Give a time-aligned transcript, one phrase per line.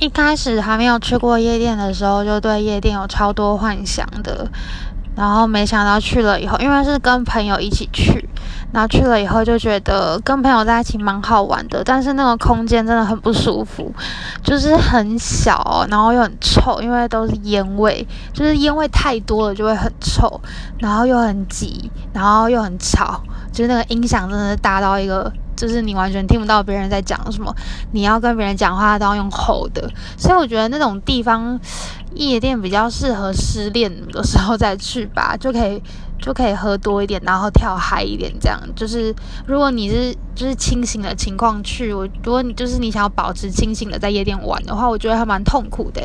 [0.00, 4.48] 一开始还没有去过夜店的时候，就对夜店有超多幻想的。
[5.14, 8.26] 然后没想到去了以后，因为是跟朋友一起去，
[8.72, 13.92] 然后去了以后就觉得跟朋友在一起蛮好玩的，但是那个空间真的很不舒服，
[14.42, 20.40] 就是很小，然后又很臭，因为都是烟味，就是烟味太多了就会很臭，
[20.78, 23.20] 然后又很挤，然后又很吵，
[23.52, 25.30] 就是那个音响真的是大到一个。
[25.60, 27.54] 就是你完全听不到别人在讲什么，
[27.92, 29.86] 你要跟别人讲话都要用吼的，
[30.16, 31.60] 所以我觉得那种地方
[32.14, 35.82] 夜店比较适合失恋的时候再去吧， 就可以
[36.18, 39.14] 就可以喝多一点，然后跳嗨一点，这样就是
[39.46, 46.00] 如果你是就是清醒的情况去，我如果你就是你想要保持清醒的在夜店玩的话，我觉得还蛮痛苦的。